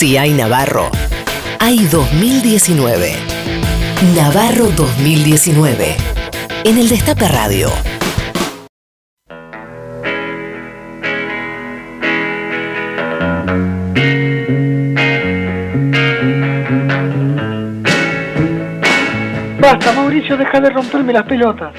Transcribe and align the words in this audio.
Si 0.00 0.16
hay 0.16 0.32
Navarro, 0.32 0.88
hay 1.58 1.84
2019. 1.84 3.12
Navarro 4.16 4.68
2019. 4.74 5.94
En 6.64 6.78
el 6.78 6.88
Destape 6.88 7.28
Radio. 7.28 7.68
Basta, 19.60 19.92
Mauricio, 19.92 20.38
deja 20.38 20.60
de 20.62 20.70
romperme 20.70 21.12
las 21.12 21.24
pelotas. 21.24 21.74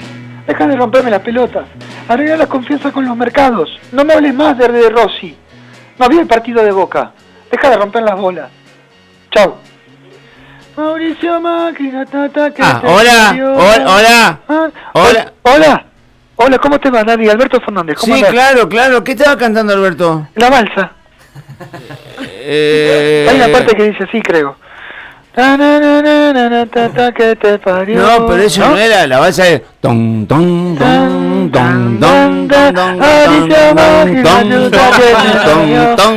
Deja 0.46 0.68
de 0.68 0.76
romperme 0.76 1.10
las 1.10 1.22
pelotas. 1.22 1.64
Arregla 2.06 2.36
la 2.36 2.46
confianza 2.46 2.92
con 2.92 3.04
los 3.04 3.16
mercados. 3.16 3.68
No 3.90 4.04
me 4.04 4.12
hables 4.12 4.32
más 4.32 4.56
de, 4.56 4.68
de 4.68 4.90
Rossi. 4.90 5.36
No 5.98 6.08
vi 6.08 6.18
el 6.18 6.28
partido 6.28 6.62
de 6.62 6.70
Boca. 6.70 7.14
Deja 7.52 7.70
de 7.70 7.76
romper 7.76 8.02
las 8.02 8.18
bolas. 8.18 8.48
Chau. 9.30 9.54
Mauricio 10.76 11.38
Máquina, 11.40 12.04
tata, 12.06 12.50
que 12.50 12.62
Ah, 12.62 12.80
te 12.80 12.86
hola, 12.88 13.26
parió. 13.28 13.54
hol- 13.54 13.86
hola, 13.86 14.38
Ah, 14.48 14.68
hola. 14.94 15.32
Hola. 15.42 15.84
Hola, 16.36 16.58
¿cómo 16.58 16.80
te 16.80 16.90
va, 16.90 17.04
Nadie? 17.04 17.30
Alberto 17.30 17.60
Fernández, 17.60 17.96
¿cómo 17.98 18.14
Sí, 18.14 18.20
andás? 18.20 18.32
claro, 18.32 18.68
claro. 18.68 19.04
¿Qué 19.04 19.12
estaba 19.12 19.36
cantando 19.36 19.74
Alberto? 19.74 20.26
La 20.34 20.48
balsa. 20.50 20.90
Eh, 22.20 23.26
Hay 23.30 23.36
una 23.36 23.48
parte 23.48 23.76
que 23.76 23.84
dice 23.90 24.04
así, 24.04 24.20
creo. 24.22 24.56
Na, 25.36 25.56
na, 25.56 25.78
na, 25.80 26.02
na, 26.32 26.48
na, 26.50 26.66
ta, 26.66 26.88
ta, 26.90 27.12
que 27.12 27.36
te 27.36 27.58
parió. 27.58 28.00
No, 28.02 28.26
pero 28.26 28.42
eso 28.42 28.66
no, 28.68 28.76
era, 28.76 29.06
la 29.06 29.18
balsa 29.18 29.44
de... 29.44 29.60
Ton, 29.80 30.26
ton, 30.26 30.76
ton, 30.76 31.50
ton, 31.50 32.00
ton, 32.00 32.48
ton, 32.48 32.48
ton, 32.48 32.74
ton, 32.74 33.02
Alicia 33.02 33.74
Máquina, 33.74 34.22
ton, 34.24 34.48
tu 34.50 34.70
ton, 34.70 34.70
ta 34.70 34.90
que 34.90 35.02
te 35.02 35.12
parió. 35.14 35.16
ton, 35.16 35.16
ton, 35.16 35.16
ton, 35.16 35.20
ton, 35.22 35.22
Alicia 35.22 35.22
ton, 35.22 35.22
Máquina, 35.22 35.22
ton, 35.22 35.30
tu 35.30 35.30
ta 35.30 35.30
que 35.30 35.32
te 35.32 35.44
ton, 35.44 35.58
parió. 35.60 35.96
ton. 35.96 36.11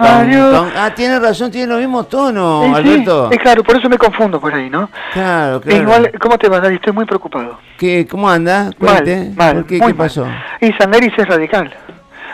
Ah, 0.00 0.90
tiene 0.94 1.18
razón, 1.18 1.50
tiene 1.50 1.66
los 1.68 1.78
mismos 1.80 2.08
tonos, 2.08 2.64
Sí, 2.64 2.70
sí, 2.70 2.76
Alberto. 2.76 3.30
es 3.30 3.38
claro, 3.38 3.62
por 3.62 3.76
eso 3.76 3.88
me 3.88 3.98
confundo 3.98 4.40
por 4.40 4.54
ahí, 4.54 4.68
¿no? 4.70 4.88
Claro, 5.12 5.60
claro. 5.60 5.82
Igual, 5.82 6.12
¿cómo 6.20 6.38
te 6.38 6.48
va, 6.48 6.60
Nadie? 6.60 6.76
Estoy 6.76 6.92
muy 6.92 7.04
preocupado. 7.04 7.58
¿Qué, 7.78 8.06
¿Cómo 8.08 8.28
anda? 8.28 8.70
Mal, 8.78 9.32
mal, 9.36 9.54
¿Por 9.56 9.66
qué? 9.66 9.78
muy 9.78 9.86
¿Qué 9.88 9.94
mal. 9.94 10.06
pasó? 10.06 10.26
Y 10.60 10.72
Sanderis 10.72 11.12
es 11.16 11.26
radical. 11.26 11.72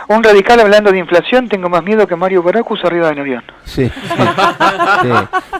Un 0.09 0.23
radical 0.23 0.61
hablando 0.61 0.93
de 0.93 0.99
inflación, 0.99 1.49
tengo 1.49 1.69
más 1.69 1.83
miedo 1.83 2.07
que 2.07 2.17
Mario 2.17 2.43
Baracus 2.43 2.85
arriba 2.85 3.09
del 3.09 3.21
avión. 3.21 3.43
Sí. 3.65 3.89
sí. 5.03 5.09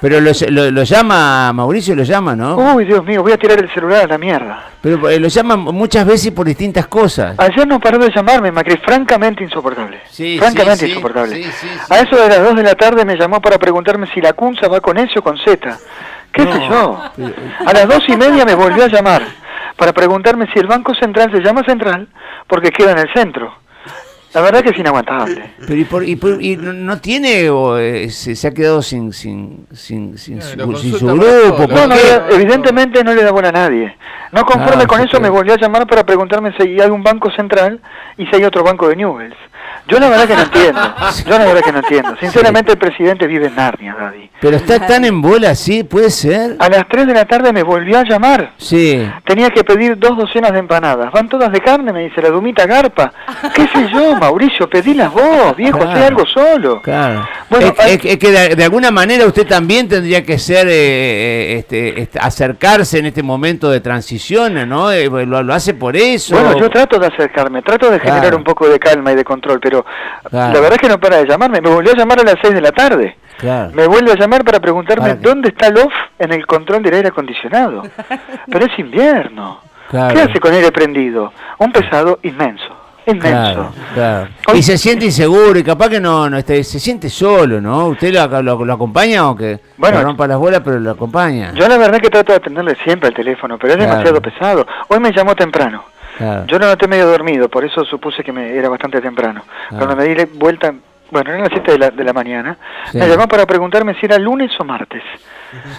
Pero 0.01 0.21
lo, 0.21 0.31
lo, 0.51 0.71
lo 0.71 0.83
llama, 0.83 1.53
Mauricio 1.53 1.95
lo 1.95 2.03
llama, 2.03 2.37
¿no? 2.37 2.57
Uy, 2.57 2.85
Dios 2.85 3.05
mío, 3.05 3.23
voy 3.23 3.33
a 3.33 3.39
tirar 3.39 3.59
el 3.59 3.73
celular 3.73 4.05
a 4.05 4.07
la 4.07 4.19
mierda. 4.19 4.65
Pero 4.83 5.09
eh, 5.09 5.19
lo 5.19 5.29
llama 5.29 5.57
muchas 5.57 6.07
veces 6.07 6.31
por 6.33 6.47
distintas 6.47 6.87
cosas. 6.87 7.39
Ayer 7.39 7.67
no 7.67 7.81
paró 7.81 7.99
de 7.99 8.11
llamarme, 8.15 8.53
Macri, 8.53 8.77
francamente 8.79 9.43
insoportable. 9.43 10.01
Sí, 10.11 10.39
francamente 10.39 10.81
sí, 10.81 10.87
sí, 10.87 10.91
insoportable. 10.93 11.37
sí, 11.37 11.43
sí, 11.45 11.51
sí. 11.69 11.69
A 11.89 12.01
eso 12.01 12.17
de 12.17 12.29
las 12.29 12.43
2 12.43 12.57
de 12.57 12.63
la 12.63 12.75
tarde 12.75 13.05
me 13.05 13.17
llamó 13.17 13.41
para 13.41 13.59
preguntarme 13.59 14.07
si 14.13 14.21
la 14.21 14.35
Cunza 14.35 14.69
va 14.69 14.81
con 14.81 14.99
S 14.99 15.19
o 15.19 15.23
con 15.23 15.39
Z. 15.39 15.79
¿Qué 16.35 16.43
sé 16.43 16.61
yo? 16.69 17.01
A 17.65 17.73
las 17.73 17.89
dos 17.89 18.03
y 18.09 18.17
media 18.17 18.45
me 18.45 18.57
volvió 18.57 18.85
a 18.85 18.89
llamar 18.89 19.23
para 19.77 19.93
preguntarme 19.93 20.49
si 20.53 20.59
el 20.59 20.67
Banco 20.67 20.93
Central 20.95 21.31
se 21.31 21.41
llama 21.41 21.63
Central 21.65 22.09
porque 22.49 22.71
queda 22.71 22.91
en 22.93 22.99
el 22.99 23.13
centro. 23.15 23.55
La 24.35 24.41
verdad 24.41 24.63
que 24.63 24.71
es 24.71 24.79
inaguantable. 24.79 25.55
Pero 25.61 25.75
y, 25.77 25.85
por, 25.85 26.05
y, 26.09 26.17
por- 26.17 26.43
y 26.43 26.57
no- 26.57 26.73
no 26.73 26.99
tiene 27.01 27.49
o 27.51 27.79
eh, 27.79 28.11
se, 28.11 28.35
se 28.35 28.49
ha 28.49 28.51
quedado 28.53 28.83
sin 28.83 29.13
sin 29.13 29.67
sin, 29.73 30.19
sin, 30.19 30.43
su, 30.43 30.57
lo 30.57 30.77
sin 30.77 30.93
su 30.99 31.07
grupo. 31.07 31.25
todo, 31.25 31.57
¿por 31.57 31.69
No, 31.71 31.87
no, 31.87 31.95
le- 31.95 32.35
evidentemente 32.35 33.03
no 33.05 33.15
le 33.15 33.23
da 33.23 33.31
buena 33.31 33.51
a 33.51 33.53
nadie. 33.53 33.97
No 34.33 34.45
conforme 34.45 34.83
Ah, 34.83 34.87
con 34.89 34.99
sí, 35.01 35.07
eso 35.09 35.21
me 35.21 35.29
volvió 35.31 35.55
a 35.55 35.57
llamar 35.57 35.87
para 35.87 36.05
preguntarme 36.05 36.53
si 36.59 36.81
hay 36.81 36.91
un 36.91 37.05
banco 37.05 37.31
central 37.31 37.81
y 38.19 38.27
si 38.27 38.35
hay 38.35 38.43
otro 38.45 38.65
banco 38.65 38.89
de 38.89 38.97
Newells. 38.97 39.37
Yo 39.87 39.99
la 40.01 40.09
verdad 40.09 40.27
que 40.27 40.35
no 40.35 40.43
entiendo. 40.51 40.81
Yo 41.27 41.39
la 41.39 41.45
verdad 41.45 41.63
que 41.63 41.73
no 41.73 41.79
entiendo. 41.79 42.17
Sinceramente 42.19 42.73
el 42.73 42.79
presidente 42.79 43.27
vive 43.29 43.47
en 43.47 43.55
Narnia, 43.55 43.95
Daddy. 43.99 44.31
Pero 44.41 44.57
está 44.57 44.85
tan 44.87 45.05
en 45.05 45.23
bola 45.23 45.51
así, 45.51 45.85
puede 45.85 46.11
ser. 46.11 46.57
A 46.59 46.69
las 46.69 46.89
3 46.89 47.07
de 47.07 47.15
la 47.15 47.25
tarde 47.27 47.53
me 47.53 47.63
volvió 47.63 47.99
a 47.99 48.03
llamar. 48.03 48.53
Sí. 48.57 49.09
Tenía 49.25 49.51
que 49.51 49.63
pedir 49.63 49.97
dos 49.99 50.17
docenas 50.17 50.53
de 50.53 50.59
empanadas. 50.59 51.13
Van 51.13 51.29
todas 51.29 51.53
de 51.53 51.61
carne, 51.61 51.93
me 51.93 52.05
dice 52.05 52.21
la 52.21 52.31
Dumita 52.31 52.67
Garpa. 52.67 53.13
¿Qué 53.55 53.63
sé 53.69 53.89
yo, 53.93 54.19
Mauricio? 54.25 54.69
Pedilas 54.69 55.13
vos, 55.13 55.55
viejo, 55.57 55.79
Claro. 55.79 55.99
sé 56.01 56.07
algo 56.07 56.27
solo. 56.27 56.81
Claro. 56.83 57.27
Bueno, 57.51 57.67
es, 57.67 57.79
hay- 57.81 57.95
es- 57.95 58.05
es 58.05 58.17
que 58.19 58.31
de, 58.31 58.57
de 58.57 58.65
alguna 58.65 58.91
manera 58.91 59.27
usted 59.27 59.47
también 59.47 59.89
tendría 59.89 60.23
que 60.25 60.39
ser, 60.39 60.67
eh, 60.67 60.73
eh, 60.73 61.57
este, 61.59 62.01
este, 62.03 62.19
acercarse 62.19 62.99
en 62.99 63.07
este 63.07 63.23
momento 63.23 63.71
de 63.71 63.81
transición, 63.81 64.69
¿no? 64.69 64.91
Eh, 64.91 65.09
lo, 65.09 65.43
lo 65.43 65.55
hace 65.55 65.75
por 65.75 65.97
eso. 65.97 66.35
Bueno, 66.35 66.59
yo 66.59 66.71
trato 66.71 66.99
de 66.99 67.07
acercarme, 67.09 67.63
trato 67.63 67.91
de 67.91 68.01
generar 68.01 68.35
un 68.35 68.43
poco 68.45 68.69
de 68.69 68.79
calma 68.79 69.13
y 69.13 69.17
de 69.17 69.25
control, 69.25 69.61
pero 69.61 69.85
Claro. 70.31 70.53
la 70.55 70.61
verdad 70.61 70.73
es 70.75 70.79
que 70.81 70.89
no 70.89 70.99
para 70.99 71.19
de 71.19 71.27
llamarme. 71.27 71.61
Me 71.61 71.69
volvió 71.71 71.93
a 71.93 71.97
llamar 71.97 72.21
a 72.21 72.25
las 72.25 72.37
6 72.43 72.55
de 72.55 72.61
la 72.61 72.73
tarde. 72.73 73.17
Claro. 73.39 73.71
Me 73.75 73.87
vuelve 73.87 74.13
a 74.13 74.17
llamar 74.17 74.45
para 74.45 74.61
preguntarme 74.61 75.15
dónde 75.17 75.49
está 75.49 75.67
el 75.67 75.77
off 75.79 75.93
en 76.19 76.33
el 76.33 76.47
control 76.47 76.83
del 76.83 76.95
aire 76.95 77.09
acondicionado. 77.09 77.83
Pero 78.51 78.67
es 78.67 78.79
invierno. 78.79 79.61
Claro. 79.91 80.15
¿Qué 80.15 80.23
hace 80.23 80.41
con 80.41 80.53
aire 80.55 80.73
prendido? 80.73 81.33
Un 81.59 81.71
pesado 81.73 82.19
inmenso. 82.23 82.75
Inmenso. 83.07 83.29
Claro, 83.29 83.73
claro. 83.95 84.29
Hoy- 84.49 84.59
Y 84.59 84.63
se 84.63 84.79
siente 84.79 85.05
inseguro 85.07 85.59
y 85.59 85.63
capaz 85.65 85.89
que 85.91 86.01
no, 86.01 86.29
no 86.31 86.39
este, 86.39 86.65
se 86.65 86.81
siente 86.81 87.09
solo, 87.11 87.61
¿no? 87.61 87.87
¿Usted 87.89 88.13
lo, 88.15 88.43
lo, 88.43 88.65
lo 88.65 88.73
acompaña 88.73 89.21
aunque 89.21 89.61
Bueno, 89.77 89.99
le 89.99 90.05
rompa 90.05 90.27
las 90.27 90.39
bolas, 90.39 90.63
pero 90.65 90.81
lo 90.81 90.91
acompaña? 90.93 91.53
Yo 91.55 91.69
la 91.69 91.77
verdad 91.77 91.99
que 92.01 92.09
trato 92.11 92.33
de 92.33 92.37
atenderle 92.39 92.77
siempre 92.85 93.09
al 93.09 93.15
teléfono, 93.15 93.59
pero 93.59 93.73
es 93.73 93.77
Claro. 93.77 93.91
demasiado 93.93 94.23
pesado. 94.23 94.67
Hoy 94.89 95.01
me 95.01 95.13
llamó 95.13 95.35
temprano. 95.35 95.85
Claro. 96.17 96.47
Yo 96.47 96.59
lo 96.59 96.67
noté 96.67 96.87
medio 96.89 97.07
dormido, 97.09 97.49
por 97.49 97.65
eso 97.65 97.85
supuse 97.85 98.23
que 98.23 98.33
me 98.33 98.57
era 98.57 98.69
bastante 98.69 99.01
temprano. 99.01 99.43
Cuando 99.69 99.97
me 99.97 100.05
di 100.05 100.25
vuelta, 100.35 100.73
bueno, 101.11 101.31
eran 101.31 101.43
las 101.43 101.51
7 101.53 101.73
de 101.73 101.79
la, 101.79 101.91
de 101.91 102.05
la 102.05 102.13
mañana, 102.13 102.57
Sí. 102.93 102.99
me 102.99 103.09
llamó 103.09 103.27
para 103.29 103.45
preguntarme 103.47 103.95
si 103.99 104.07
era 104.07 104.17
lunes 104.19 104.51
o 104.61 104.65
martes. 104.65 105.03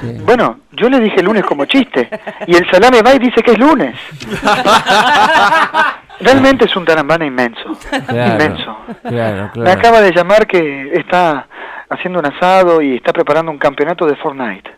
Sí. 0.02 0.18
Bueno, 0.26 0.60
yo 0.74 0.90
le 0.90 1.00
dije 1.00 1.24
lunes 1.24 1.44
como 1.46 1.66
chiste, 1.66 2.10
y 2.48 2.56
el 2.56 2.70
salame 2.70 3.02
va 3.02 3.14
y 3.16 3.20
dice 3.20 3.42
que 3.42 3.52
es 3.52 3.58
lunes. 3.60 3.96
Realmente 6.20 6.66
es 6.66 6.76
un 6.76 6.86
tarambana 6.86 7.26
inmenso, 7.26 7.72
Claro, 8.08 8.34
inmenso. 8.34 8.78
claro, 9.08 9.52
Me 9.56 9.72
acaba 9.72 10.02
de 10.02 10.12
llamar 10.12 10.48
que 10.48 10.92
está 10.94 11.48
haciendo 11.90 12.20
un 12.20 12.26
asado 12.26 12.82
y 12.82 12.96
está 12.96 13.12
preparando 13.14 13.52
un 13.52 13.58
campeonato 13.58 14.06
de 14.06 14.16
Fortnite. 14.16 14.72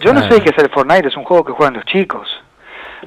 Yo 0.00 0.12
no 0.12 0.20
Claro. 0.20 0.34
sé 0.36 0.42
qué 0.42 0.50
es 0.50 0.58
el 0.58 0.70
Fortnite, 0.70 1.08
es 1.08 1.16
un 1.16 1.24
juego 1.24 1.44
que 1.44 1.52
juegan 1.52 1.74
los 1.74 1.84
chicos. 1.86 2.28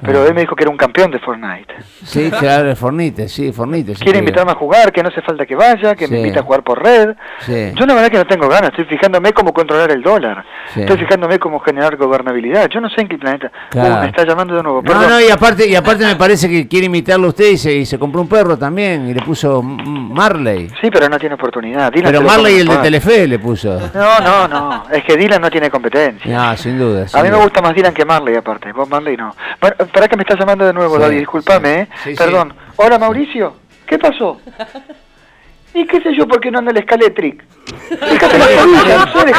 Pero 0.02 0.22
Ah. 0.22 0.26
él 0.28 0.34
me 0.34 0.40
dijo 0.42 0.54
que 0.56 0.62
era 0.64 0.70
un 0.70 0.76
campeón 0.76 1.10
de 1.10 1.18
Fortnite. 1.18 1.74
Sí, 2.04 2.30
claro, 2.38 2.70
el 2.70 2.76
Fornite, 2.76 3.28
sí, 3.28 3.52
Fornite. 3.52 3.94
sí 3.96 4.02
Quiere 4.04 4.18
invitarme 4.20 4.52
a 4.52 4.54
jugar, 4.54 4.92
que 4.92 5.02
no 5.02 5.08
hace 5.08 5.20
falta 5.22 5.44
que 5.46 5.54
vaya, 5.56 5.94
que 5.94 6.06
me 6.08 6.16
Sí. 6.16 6.22
invite 6.22 6.38
a 6.38 6.42
jugar 6.42 6.62
por 6.62 6.82
red. 6.82 7.14
Sí. 7.40 7.72
Yo 7.74 7.86
la 7.86 7.94
verdad 7.94 8.10
que 8.10 8.18
no 8.18 8.26
tengo 8.26 8.48
ganas, 8.48 8.70
estoy 8.70 8.84
fijándome 8.86 9.32
cómo 9.32 9.52
controlar 9.52 9.90
el 9.90 10.02
dólar. 10.02 10.44
Estoy 10.74 10.96
fijándome 10.98 11.38
cómo 11.38 11.60
generar 11.60 11.96
gobernabilidad. 11.96 12.68
Yo 12.68 12.80
no 12.80 12.88
sé 12.90 13.00
en 13.02 13.08
qué 13.08 13.18
planeta. 13.18 13.50
Claro. 13.70 13.96
Uh, 13.96 14.00
me 14.02 14.06
está 14.08 14.24
llamando 14.24 14.54
de 14.54 14.62
nuevo. 14.62 14.82
No, 14.82 14.88
perdón. 14.90 15.08
no, 15.10 15.20
y 15.20 15.30
aparte, 15.30 15.66
y 15.68 15.74
aparte 15.74 16.04
me 16.06 16.16
parece 16.16 16.48
que 16.48 16.68
quiere 16.68 16.86
imitarlo 16.86 17.26
a 17.26 17.30
usted 17.30 17.50
y 17.50 17.56
se, 17.58 17.72
y 17.74 17.86
se 17.86 17.98
compró 17.98 18.20
un 18.20 18.28
perro 18.28 18.56
también 18.56 19.08
y 19.08 19.14
le 19.14 19.22
puso 19.22 19.62
Marley. 19.62 20.68
Sí, 20.80 20.90
pero 20.90 21.08
no 21.08 21.18
tiene 21.18 21.34
oportunidad. 21.34 21.92
Dylan 21.92 22.12
Pero 22.12 22.22
Marley 22.24 22.52
come 22.58 22.60
el 22.62 22.68
de. 22.68 22.82
Telefe 22.82 23.26
le 23.28 23.38
puso. 23.38 23.78
No, 23.94 24.20
no, 24.20 24.48
no. 24.48 24.84
Es 24.90 25.04
que 25.04 25.16
Dylan 25.16 25.40
no 25.42 25.50
tiene 25.50 25.70
competencia. 25.70 26.36
No, 26.36 26.56
sin 26.56 26.78
duda. 26.78 27.06
A 27.12 27.22
mí 27.22 27.30
me 27.30 27.36
gusta 27.36 27.60
más 27.60 27.74
Dylan 27.74 27.92
que 27.94 28.04
Marley, 28.04 28.36
aparte. 28.36 28.72
Vos 28.72 28.88
Marley 28.88 29.16
no. 29.16 29.34
Bueno, 29.60 29.76
para 29.92 30.08
que 30.08 30.16
me 30.16 30.22
estás 30.22 30.38
llamando 30.38 30.64
de 30.66 30.72
nuevo, 30.72 30.96
Sí, 30.96 31.02
David. 31.02 31.18
Disculpame, 31.18 31.80
¿eh? 31.80 31.88
sí, 32.04 32.10
sí. 32.10 32.16
Perdón. 32.16 32.54
Hola, 32.76 32.98
Mauricio. 32.98 33.54
¿Qué 33.86 33.98
pasó? 33.98 34.40
¿Y 35.74 35.86
qué 35.86 36.00
sé 36.00 36.14
yo 36.16 36.26
por 36.26 36.40
qué 36.40 36.50
no 36.50 36.58
anda 36.58 36.72
el 36.72 36.82
Scaletric? 36.82 37.44
Déjate 37.90 38.38
la 38.38 38.46
colilla, 38.46 39.06
no 39.06 39.20
sé, 39.20 39.30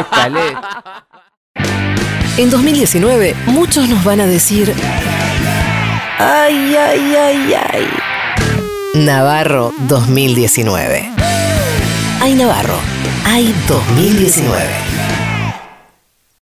escalé. 0.00 0.56
En 2.38 2.50
2019, 2.50 3.34
muchos 3.46 3.88
nos 3.88 4.02
van 4.04 4.20
a 4.20 4.26
decir. 4.26 4.72
Ay, 6.18 6.76
ay, 6.76 7.16
ay, 7.16 7.54
ay. 7.72 7.88
Navarro 8.94 9.72
2019. 9.88 11.10
Ay, 12.20 12.34
Navarro. 12.34 12.78
Ay, 13.26 13.54
2019. 13.66 14.60